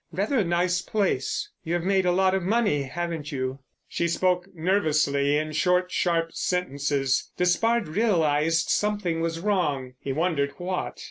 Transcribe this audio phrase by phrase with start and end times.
[0.11, 1.51] Rather a nice place.
[1.63, 6.31] You have made a lot of money, haven't you?" She spoke nervously, in short, sharp
[6.33, 7.31] sentences.
[7.37, 9.93] Despard realised something was wrong.
[9.99, 10.99] He wondered what.